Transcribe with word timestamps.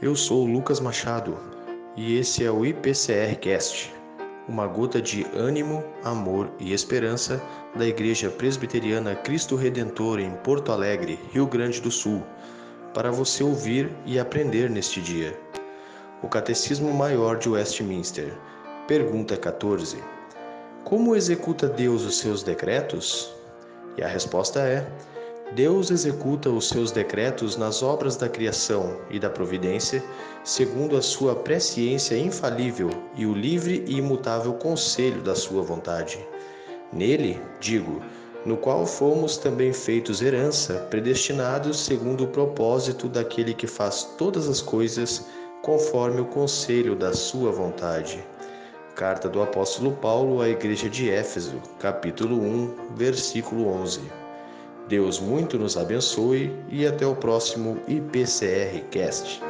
Eu 0.00 0.14
sou 0.14 0.46
Lucas 0.46 0.78
Machado 0.78 1.36
e 1.96 2.18
esse 2.18 2.44
é 2.44 2.50
o 2.52 2.64
IPCR 2.64 3.36
Cast, 3.40 3.92
uma 4.48 4.64
gota 4.68 5.02
de 5.02 5.26
ânimo, 5.34 5.82
amor 6.04 6.48
e 6.60 6.72
esperança 6.72 7.42
da 7.74 7.84
Igreja 7.84 8.30
Presbiteriana 8.30 9.16
Cristo 9.16 9.56
Redentor 9.56 10.20
em 10.20 10.30
Porto 10.44 10.70
Alegre, 10.70 11.18
Rio 11.32 11.48
Grande 11.48 11.80
do 11.80 11.90
Sul, 11.90 12.22
para 12.94 13.10
você 13.10 13.42
ouvir 13.42 13.90
e 14.06 14.20
aprender 14.20 14.70
neste 14.70 15.00
dia. 15.00 15.36
O 16.22 16.28
Catecismo 16.28 16.94
Maior 16.94 17.38
de 17.38 17.48
Westminster, 17.48 18.32
pergunta 18.86 19.36
14. 19.36 19.98
Como 20.84 21.16
executa 21.16 21.66
Deus 21.66 22.04
os 22.04 22.18
seus 22.18 22.44
decretos? 22.44 23.34
E 23.96 24.02
a 24.04 24.06
resposta 24.06 24.60
é: 24.60 24.86
Deus 25.54 25.90
executa 25.90 26.48
os 26.48 26.68
seus 26.68 26.90
decretos 26.90 27.58
nas 27.58 27.82
obras 27.82 28.16
da 28.16 28.26
criação 28.26 28.98
e 29.10 29.18
da 29.18 29.28
providência, 29.28 30.02
segundo 30.42 30.96
a 30.96 31.02
sua 31.02 31.36
presciência 31.36 32.16
infalível 32.16 32.88
e 33.14 33.26
o 33.26 33.34
livre 33.34 33.84
e 33.86 33.98
imutável 33.98 34.54
conselho 34.54 35.20
da 35.20 35.34
sua 35.34 35.62
vontade. 35.62 36.26
Nele, 36.90 37.38
digo, 37.60 38.00
no 38.46 38.56
qual 38.56 38.86
fomos 38.86 39.36
também 39.36 39.74
feitos 39.74 40.22
herança, 40.22 40.86
predestinados 40.88 41.80
segundo 41.80 42.24
o 42.24 42.28
propósito 42.28 43.06
daquele 43.06 43.52
que 43.52 43.66
faz 43.66 44.04
todas 44.16 44.48
as 44.48 44.62
coisas 44.62 45.26
conforme 45.60 46.22
o 46.22 46.26
conselho 46.26 46.96
da 46.96 47.12
sua 47.12 47.52
vontade. 47.52 48.24
Carta 48.94 49.28
do 49.28 49.42
apóstolo 49.42 49.92
Paulo 49.92 50.40
à 50.40 50.48
igreja 50.48 50.88
de 50.88 51.10
Éfeso, 51.10 51.60
capítulo 51.78 52.40
1, 52.40 52.94
versículo 52.96 53.68
11. 53.68 54.21
Deus 54.92 55.18
muito 55.18 55.58
nos 55.58 55.78
abençoe 55.78 56.54
e 56.68 56.86
até 56.86 57.06
o 57.06 57.16
próximo 57.16 57.80
IPCR 57.88 58.78
Cast. 58.90 59.40